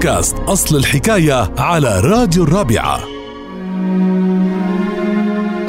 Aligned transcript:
بودكاست 0.00 0.36
أصل 0.38 0.76
الحكاية 0.76 1.50
على 1.58 2.00
راديو 2.00 2.44
الرابعة. 2.44 3.00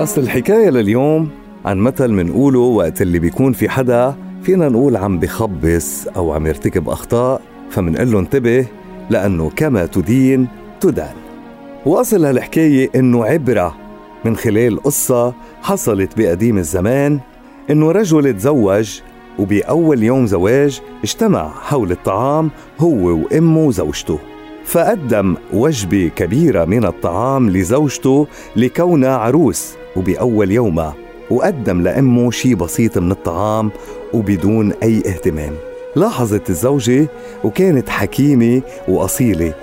أصل 0.04 0.22
الحكاية 0.22 0.69
لليوم 0.69 1.30
عن 1.66 1.77
مثل 1.77 2.11
منقوله 2.11 2.59
وقت 2.59 3.02
اللي 3.02 3.20
بيكون 3.20 3.54
في 3.54 3.70
حدا 3.70 4.16
فينا 4.44 4.70
نقول 4.70 4.98
عم 4.98 5.20
بخبص 5.20 6.08
أو 6.08 6.33
عم 6.33 6.48
يرتكب 6.48 6.90
أخطاء 6.90 7.42
فمنقول 7.70 8.12
له 8.12 8.20
انتبه 8.20 8.66
لأنه 9.09 9.50
كما 9.55 9.86
تدين 9.86 10.48
تدان. 10.79 11.16
وأصل 11.86 12.25
هالحكاية 12.25 12.89
إنه 12.95 13.25
عبرة 13.25 13.77
من 14.25 14.36
خلال 14.36 14.84
قصة 14.84 15.34
حصلت 15.61 16.18
بقديم 16.18 16.57
الزمان 16.57 17.20
إنه 17.70 17.91
رجل 17.91 18.34
تزوج 18.38 19.00
وبأول 19.39 20.04
يوم 20.04 20.25
زواج 20.25 20.82
اجتمع 21.04 21.50
حول 21.50 21.91
الطعام 21.91 22.52
هو 22.80 23.18
وأمه 23.23 23.66
وزوجته. 23.66 24.20
فقدم 24.66 25.35
وجبة 25.53 26.12
كبيرة 26.16 26.66
من 26.66 26.85
الطعام 26.85 27.49
لزوجته 27.49 28.27
لكونها 28.55 29.17
عروس 29.17 29.73
وبأول 29.95 30.52
يومها 30.52 30.95
وقدم 31.31 31.81
لأمه 31.81 32.31
شي 32.31 32.55
بسيط 32.55 32.98
من 32.98 33.12
الطعام 33.12 33.72
وبدون 34.13 34.73
أي 34.84 34.98
اهتمام. 34.98 35.53
لاحظت 35.95 36.50
الزوجة 36.50 37.08
وكانت 37.44 37.89
حكيمة 37.89 38.61
وأصيلة 38.88 39.53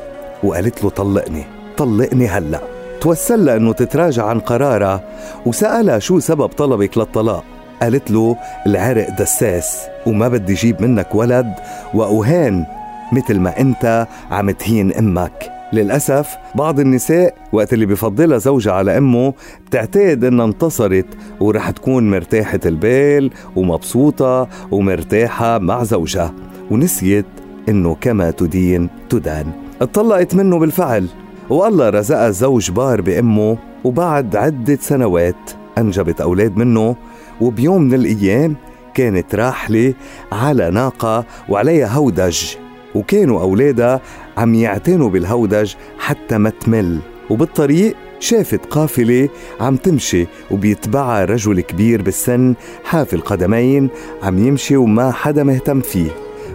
وقالت 0.43 0.85
له 0.85 0.91
طلقني 0.91 1.45
طلقني 1.77 2.27
هلأ. 2.27 2.61
توسل 3.01 3.49
انه 3.49 3.73
تتراجع 3.73 4.27
عن 4.27 4.41
قرارها 4.41 5.05
وسألها 5.47 5.99
شو 5.99 6.19
سبب 6.19 6.47
طلبك 6.47 6.99
للطلاق. 6.99 7.45
قالت 7.83 8.11
له 8.11 8.37
العرق 8.67 9.11
دساس 9.19 9.79
وما 10.07 10.29
بدي 10.29 10.55
جيب 10.55 10.83
منك 10.83 11.15
ولد 11.15 11.55
وأهان 11.95 12.67
مثل 13.13 13.39
ما 13.39 13.61
أنت 13.61 14.07
عم 14.31 14.51
تهين 14.51 14.93
أمك. 14.93 15.53
للأسف 15.73 16.37
بعض 16.55 16.81
النساء 16.81 17.35
وقت 17.53 17.73
اللي 17.73 17.87
بفضلها 17.87 18.39
زوجها 18.39 18.73
على 18.73 18.99
أمه 18.99 19.35
بتعتقد 19.67 20.25
إنها 20.25 20.45
انتصرت 20.47 21.07
ورح 21.41 21.71
تكون 21.71 22.11
مرتاحة 22.11 22.61
البال 22.67 23.31
ومبسوطة 23.57 24.49
ومرتاحة 24.71 25.59
مع 25.59 25.85
زوجها 25.85 26.33
ونسيت 26.71 27.27
إنه 27.69 27.97
كما 28.01 28.31
تدين 28.31 28.89
تدان. 29.11 29.47
اتطلقت 29.81 30.35
منه 30.35 30.59
بالفعل 30.59 31.07
والله 31.51 31.89
رزقها 31.89 32.31
زوج 32.31 32.71
بار 32.71 33.01
بأمه 33.01 33.57
وبعد 33.85 34.37
عدة 34.37 34.79
سنوات 34.81 35.51
أنجبت 35.79 36.21
أولاد 36.21 36.57
منه 36.57 36.97
وبيوم 37.41 37.83
من 37.83 37.95
الأيام 37.95 38.57
كانت 38.95 39.35
راحلة 39.35 39.95
على 40.33 40.71
ناقة 40.71 41.25
وعليها 41.49 41.87
هودج 41.87 42.55
وكانوا 42.95 43.41
أولادها 43.41 44.01
عم 44.37 44.55
يعتنوا 44.55 45.11
بالهودج 45.11 45.75
حتى 45.99 46.39
ما 46.39 46.51
تمل. 46.51 46.99
وبالطريق 47.31 47.95
شافت 48.21 48.67
قافلة 48.67 49.29
عم 49.61 49.77
تمشي 49.77 50.27
وبيتبعها 50.51 51.25
رجل 51.25 51.61
كبير 51.61 52.03
بالسن 52.03 52.55
حافي 52.85 53.17
القدمين 53.17 53.89
عم 54.23 54.47
يمشي 54.47 54.77
وما 54.77 55.13
حدا 55.13 55.45
مهتم 55.45 55.81
فيه. 55.81 56.11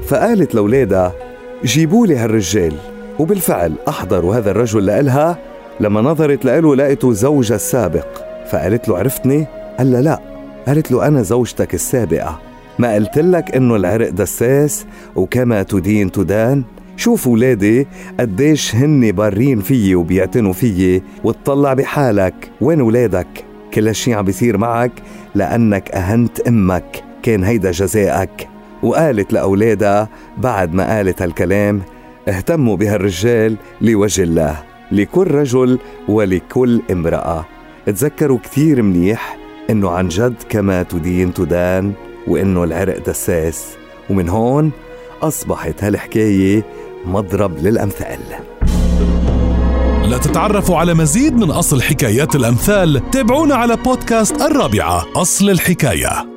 فقالت 0.07 0.55
لولادها 0.55 1.13
جيبوا 1.63 2.07
لي 2.07 2.15
هالرجال. 2.15 2.73
وبالفعل 3.19 3.73
أحضروا 3.87 4.35
هذا 4.35 4.51
الرجل 4.51 4.85
لإلها. 4.85 5.37
لما 5.79 6.01
نظرت 6.01 6.45
لإله 6.45 6.75
لقيته 6.75 7.13
زوجها 7.13 7.55
السابق. 7.55 8.07
فقالت 8.51 8.89
له 8.89 8.97
عرفتني؟ 8.97 9.47
قال 9.77 9.91
لا 9.91 10.01
لا. 10.01 10.32
قالت 10.67 10.91
له 10.91 11.07
أنا 11.07 11.21
زوجتك 11.21 11.73
السابقة. 11.73 12.39
ما 12.79 12.93
قلت 12.93 13.17
لك 13.17 13.55
إنه 13.55 13.75
العرق 13.75 14.09
دساس 14.09 14.85
وكما 15.15 15.63
تدين 15.63 16.11
تدان؟ 16.11 16.63
شوف 16.97 17.27
ولادي 17.27 17.87
قديش 18.19 18.75
هن 18.75 19.11
بارين 19.11 19.59
فيي 19.59 19.95
وبيعتنوا 19.95 20.53
فيي 20.53 21.03
وتطلع 21.23 21.73
بحالك. 21.73 22.51
وين 22.61 22.81
ولادك؟ 22.81 23.27
كل 23.73 23.87
هالشي 23.87 24.13
عم 24.13 24.25
بيصير 24.25 24.57
معك 24.57 24.91
لأنك 25.35 25.91
أهنت 25.91 26.39
أمك. 26.39 27.03
كان 27.23 27.43
هيدا 27.43 27.71
جزائك. 27.71 28.47
وقالت 28.83 29.33
لأولادها 29.33 30.09
بعد 30.37 30.73
ما 30.73 30.97
قالت 30.97 31.21
هالكلام 31.21 31.81
اهتموا 32.27 32.75
بهالرجال 32.77 33.57
لوجه 33.81 34.23
الله 34.23 34.63
لكل 34.91 35.27
رجل 35.27 35.79
ولكل 36.07 36.81
امرأة. 36.91 37.45
تذكروا 37.85 38.37
كثير 38.43 38.81
منيح 38.81 39.42
إنه 39.69 39.89
عن 39.89 40.07
جد 40.07 40.35
كما 40.49 40.83
تدين 40.83 41.33
تدان 41.33 41.93
وإنه 42.27 42.63
العرق 42.63 43.09
دساس. 43.09 43.77
ومن 44.09 44.29
هون 44.29 44.71
أصبحت 45.21 45.83
هالحكاية 45.83 46.65
مضرب 47.05 47.57
للأمثال. 47.57 48.19
لتتعرفوا 50.03 50.77
على 50.77 50.93
مزيد 50.93 51.35
من 51.35 51.51
أصل 51.51 51.81
حكايات 51.81 52.35
الأمثال 52.35 53.09
تابعونا 53.11 53.55
على 53.55 53.75
بودكاست 53.75 54.41
الرابعة 54.41 55.05
أصل 55.15 55.49
الحكاية. 55.49 56.32